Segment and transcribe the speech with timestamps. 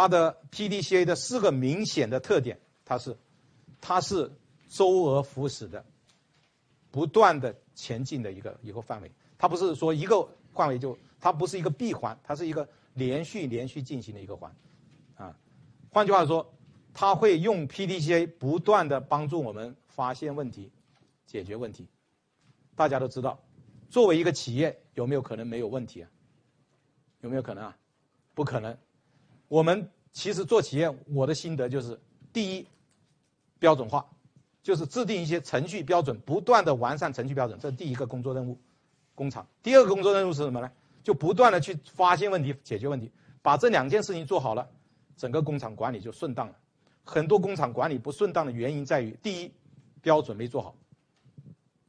[0.00, 3.18] 它的 PDCA 的四个明显的特点，它是
[3.82, 4.32] 它是
[4.66, 5.84] 周而复始的，
[6.90, 9.12] 不断的前进的一个一个范围。
[9.36, 14.56] 它不是说一个范围就，它不是一个闭环，它是一个连续连续进行的一个环，
[15.16, 15.36] 啊，
[15.90, 16.50] 换句话说，
[16.94, 20.72] 它会用 PDCA 不断的帮助我们发现问题，
[21.26, 21.86] 解决问题。
[22.74, 23.38] 大家都知道，
[23.90, 26.10] 作为一个企业，有没有可能没有问题啊？
[27.20, 27.76] 有没有可能啊？
[28.34, 28.78] 不可能。
[29.50, 31.98] 我们其实做企业，我的心得就是：
[32.32, 32.66] 第一，
[33.58, 34.06] 标准化，
[34.62, 38.56] 就是制定一些程序标准，不断的完善程序标准，这是第一个工作任务。
[39.12, 40.70] 工厂第二个工作任务是什么呢？
[41.02, 43.10] 就不断的去发现问题、解决问题，
[43.42, 44.64] 把这两件事情做好了，
[45.16, 46.54] 整个工厂管理就顺当了。
[47.02, 49.52] 很多工厂管理不顺当的原因在于：第一，
[50.00, 50.76] 标准没做好，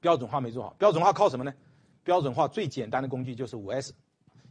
[0.00, 0.74] 标准化没做好。
[0.78, 1.52] 标准化靠什么呢？
[2.02, 3.92] 标准化最简单的工具就是五 S，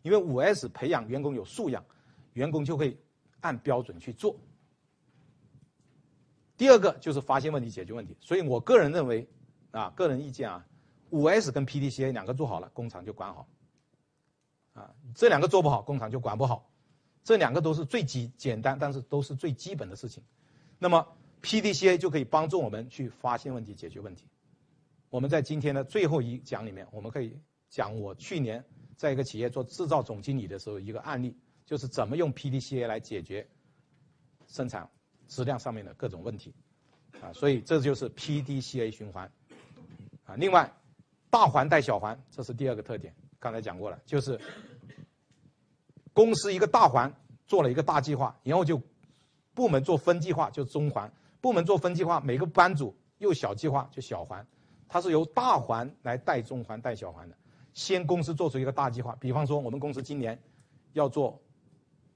[0.04, 1.84] 因为五 S 培养员工有素养，
[2.33, 2.97] 员工就会
[3.41, 4.39] 按标准去做。
[6.57, 8.17] 第二个就是发现问题、解决问题。
[8.20, 9.27] 所以我个人认为，
[9.71, 10.65] 啊，个人意见啊。
[11.12, 13.48] 五 S 跟 PDCA 两个做好了，工厂就管好。
[14.73, 16.70] 啊，这两个做不好，工厂就管不好。
[17.23, 20.23] 这两个都是最基简单，但是都是最基本的事情。
[20.77, 21.07] 那么
[21.41, 24.26] PDCA 就可以帮助我们去发现问题、解决问题。
[25.09, 27.39] 我们在今天的最后一讲里面，我们可以
[27.70, 28.63] 讲我去年
[28.95, 31.35] 在一个企业做制造总经理的时候一个案例，
[31.70, 33.48] 就是怎么用 PDCA 来解决
[34.48, 34.89] 生产
[35.27, 36.51] 质量上面的各种问题。
[37.21, 39.31] 啊，所以这就是 PDCA 循环。
[40.26, 40.73] 啊，另外。
[41.31, 43.13] 大环带小环，这是第二个特点。
[43.37, 44.41] 刚才讲过了，就是
[46.11, 47.13] 公司一个大环
[47.45, 48.81] 做了一个大计划，然后就
[49.54, 51.07] 部门做分计划，就中环；
[51.39, 54.43] 部门做分计划，每个班组又小计划，就小环。
[54.87, 57.37] 它是由大环来带中环带小环的。
[57.76, 60.41] 先公司做出一个大计划，比方说我们公司今年
[60.93, 61.39] 要做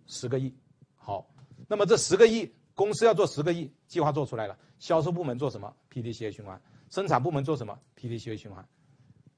[0.06, 0.54] 十个亿，
[0.96, 1.28] 好，
[1.68, 8.68] 那么这十个亿公司要做十个亿，计划做出来了，销售部门做什么？PDCA 循环，生产部门做什么？PDCA 循环。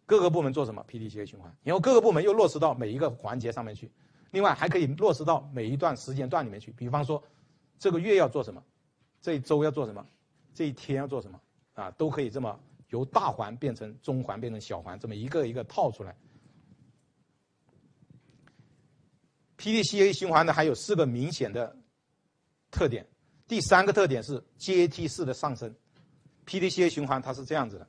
[0.07, 3.91] 各个部门做什么 PDCA 循环，然后各个部门又落实到每一个环节上面去，
[4.29, 6.71] 另外还可以落实到每一段时间段里面去。
[6.73, 7.23] 比方说，
[7.79, 8.63] 这个月要做什么，
[9.19, 10.05] 这一周要做什么，
[10.53, 11.41] 这一天要做什么，
[11.73, 12.59] 啊，都可以这么
[12.89, 16.15] 由大环变成中环变成小环，这么一个一个套出来。
[19.65, 21.75] PDCA 循环呢还有四个明显的
[22.69, 23.03] 特点，
[23.47, 25.73] 第三个特点是阶梯式的上升。
[26.45, 27.87] PDCA 循环它是这样子的。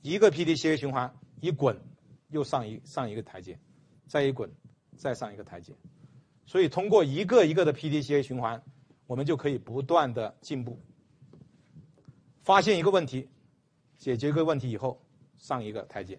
[0.00, 1.78] 一个 PDCA 循环一滚，
[2.30, 3.60] 又上一上一个台阶，
[4.06, 4.50] 再一滚，
[4.96, 5.74] 再上一个台阶，
[6.46, 8.62] 所以通过一个一个的 PDCA 循环，
[9.06, 10.80] 我们就可以不断的进步。
[12.40, 13.28] 发现一个问题，
[13.98, 15.04] 解决一个问题以后，
[15.36, 16.18] 上一个台阶，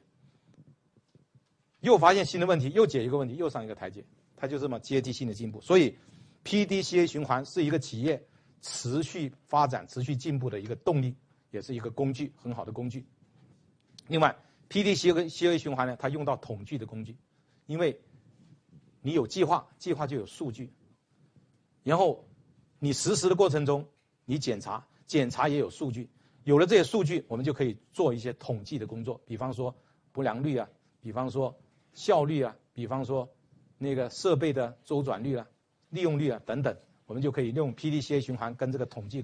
[1.79, 5.59] 又发现新的问题，又解一个问题，又上一个台阶，它就这么阶梯性的进步。
[5.61, 5.97] 所以
[6.43, 8.21] PDCA 循环是一个企业
[8.61, 11.15] 持续发展、持续进步的一个动力，
[11.51, 13.07] 也是一个工具，很好的工具。
[14.07, 14.37] 另外
[14.69, 17.17] ，PDCA 跟 CA 循环呢，它用到统计的工具，
[17.65, 17.99] 因为
[19.01, 20.73] 你有计划，计划就有数据，
[21.83, 22.27] 然后
[22.79, 23.87] 你实施的过程中，
[24.25, 26.09] 你检查，检查也有数据，
[26.49, 29.75] 有了这些数据，我们就可以做一些统计的工作，比方说
[30.11, 30.67] 不良率啊，
[30.99, 31.55] 比方说
[31.93, 33.29] 效率啊，比方说
[33.77, 35.47] 那个设备的周转率啊、
[35.89, 39.17] 利用率啊等等，我们就可以用 PDCA 循环跟这个统计。